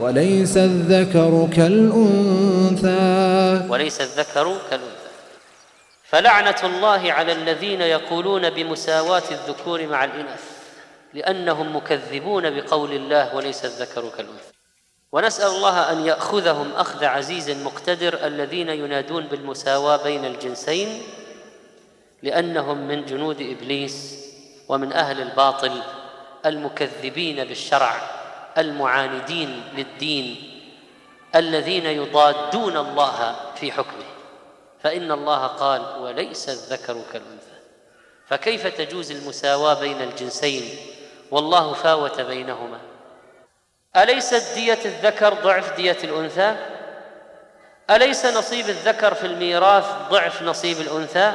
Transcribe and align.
وليس 0.00 0.56
الذكر 0.56 1.48
كالأنثى. 1.56 3.00
وليس 3.68 4.00
الذكر 4.00 4.56
كالأنثى. 4.70 5.10
فلعنة 6.04 6.56
الله 6.64 7.12
على 7.12 7.32
الذين 7.32 7.80
يقولون 7.80 8.50
بمساواة 8.50 9.22
الذكور 9.30 9.86
مع 9.86 10.04
الإناث 10.04 10.44
لأنهم 11.14 11.76
مكذبون 11.76 12.50
بقول 12.50 12.92
الله 12.92 13.36
وليس 13.36 13.64
الذكر 13.64 14.00
كالأنثى. 14.16 14.50
ونسأل 15.12 15.46
الله 15.46 15.92
أن 15.92 16.06
يأخذهم 16.06 16.72
أخذ 16.72 17.04
عزيز 17.04 17.50
مقتدر 17.50 18.26
الذين 18.26 18.68
ينادون 18.68 19.26
بالمساواة 19.26 20.02
بين 20.02 20.24
الجنسين 20.24 21.02
لأنهم 22.22 22.88
من 22.88 23.04
جنود 23.06 23.40
إبليس 23.40 24.18
ومن 24.68 24.92
أهل 24.92 25.20
الباطل 25.20 25.82
المكذبين 26.46 27.44
بالشرع. 27.44 28.19
المعاندين 28.58 29.62
للدين 29.76 30.56
الذين 31.34 31.86
يضادون 31.86 32.76
الله 32.76 33.36
في 33.54 33.72
حكمه. 33.72 34.04
فإن 34.82 35.12
الله 35.12 35.46
قال 35.46 35.80
وليس 36.00 36.48
الذكر 36.48 36.96
كالأنثى 37.12 37.50
فكيف 38.26 38.66
تجوز 38.66 39.10
المساواة 39.10 39.80
بين 39.80 40.02
الجنسين؟ 40.02 40.76
والله 41.30 41.72
فاوت 41.72 42.20
بينهما. 42.20 42.78
أليست 43.96 44.54
دية 44.54 44.78
الذكر 44.84 45.34
ضعف 45.34 45.76
دية 45.76 45.96
الأنثى؟ 46.04 46.56
أليس 47.90 48.26
نصيب 48.26 48.68
الذكر 48.68 49.14
في 49.14 49.26
الميراث 49.26 49.84
ضعف 50.10 50.42
نصيب 50.42 50.80
الأنثى؟ 50.80 51.32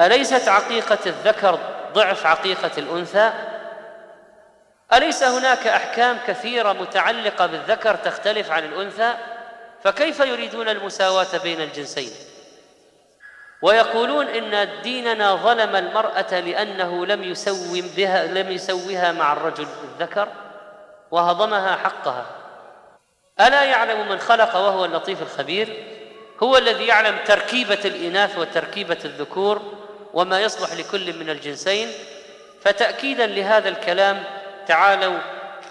أليست 0.00 0.48
عقيقة 0.48 0.98
الذكر 1.06 1.58
ضعف 1.94 2.26
عقيقة 2.26 2.70
الأنثى؟ 2.78 3.32
أليس 4.96 5.22
هناك 5.22 5.66
أحكام 5.66 6.18
كثيرة 6.26 6.72
متعلقة 6.72 7.46
بالذكر 7.46 7.94
تختلف 7.94 8.50
عن 8.50 8.64
الأنثى؟ 8.64 9.14
فكيف 9.84 10.20
يريدون 10.20 10.68
المساواة 10.68 11.38
بين 11.42 11.60
الجنسين؟ 11.60 12.10
ويقولون 13.62 14.28
إن 14.28 14.82
ديننا 14.82 15.34
ظلم 15.34 15.76
المرأة 15.76 16.40
لأنه 16.40 17.06
لم 17.06 17.22
يسوم 17.22 17.90
بها 17.96 18.26
لم 18.26 18.50
يسوها 18.50 19.12
مع 19.12 19.32
الرجل 19.32 19.66
الذكر 19.84 20.28
وهضمها 21.10 21.76
حقها. 21.76 22.26
ألا 23.40 23.64
يعلم 23.64 24.08
من 24.08 24.18
خلق 24.18 24.56
وهو 24.56 24.84
اللطيف 24.84 25.22
الخبير؟ 25.22 25.84
هو 26.42 26.56
الذي 26.56 26.86
يعلم 26.86 27.16
تركيبة 27.24 27.80
الإناث 27.84 28.38
وتركيبة 28.38 28.98
الذكور 29.04 29.62
وما 30.14 30.40
يصلح 30.40 30.72
لكل 30.72 31.18
من 31.18 31.30
الجنسين؟ 31.30 31.88
فتأكيدا 32.62 33.26
لهذا 33.26 33.68
الكلام 33.68 34.24
تعالوا 34.68 35.18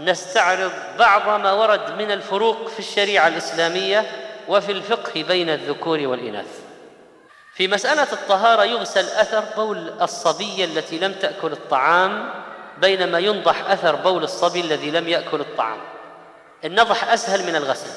نستعرض 0.00 0.72
بعض 0.98 1.40
ما 1.40 1.52
ورد 1.52 1.90
من 1.98 2.10
الفروق 2.10 2.68
في 2.68 2.78
الشريعة 2.78 3.28
الإسلامية 3.28 4.04
وفي 4.48 4.72
الفقه 4.72 5.22
بين 5.22 5.50
الذكور 5.50 6.00
والإناث. 6.00 6.60
في 7.54 7.68
مسألة 7.68 8.12
الطهارة 8.12 8.64
يغسل 8.64 9.04
أثر 9.04 9.44
بول 9.56 9.92
الصبية 10.02 10.64
التي 10.64 10.98
لم 10.98 11.12
تأكل 11.12 11.52
الطعام 11.52 12.30
بينما 12.78 13.18
ينضح 13.18 13.70
أثر 13.70 13.94
بول 13.94 14.24
الصبي 14.24 14.60
الذي 14.60 14.90
لم 14.90 15.08
يأكل 15.08 15.40
الطعام. 15.40 15.80
النضح 16.64 17.12
أسهل 17.12 17.46
من 17.46 17.56
الغسل. 17.56 17.90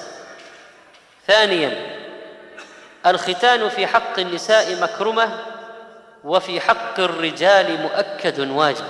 ثانيا 1.27 1.97
الختان 3.05 3.69
في 3.69 3.87
حق 3.87 4.19
النساء 4.19 4.81
مكرمة 4.81 5.39
وفي 6.23 6.61
حق 6.61 6.99
الرجال 6.99 7.81
مؤكد 7.81 8.39
واجب. 8.39 8.85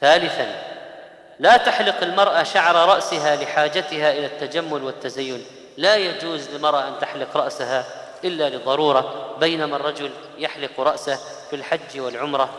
ثالثا 0.00 0.62
لا 1.38 1.56
تحلق 1.56 2.02
المرأة 2.02 2.42
شعر 2.42 2.74
رأسها 2.74 3.36
لحاجتها 3.36 4.12
إلى 4.12 4.26
التجمل 4.26 4.82
والتزين. 4.82 5.44
لا 5.76 5.96
يجوز 5.96 6.48
للمرأة 6.50 6.88
أن 6.88 6.92
تحلق 7.00 7.36
رأسها 7.36 7.84
إلا 8.24 8.48
لضرورة 8.48 9.36
بينما 9.40 9.76
الرجل 9.76 10.10
يحلق 10.38 10.80
رأسه 10.80 11.18
في 11.50 11.56
الحج 11.56 12.00
والعمرة. 12.00 12.50